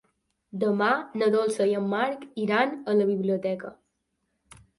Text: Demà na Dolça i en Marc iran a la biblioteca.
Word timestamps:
Demà 0.61 0.87
na 1.21 1.27
Dolça 1.35 1.67
i 1.73 1.75
en 1.81 1.85
Marc 1.91 2.25
iran 2.45 2.75
a 2.79 2.97
la 3.01 3.07
biblioteca. 3.11 3.73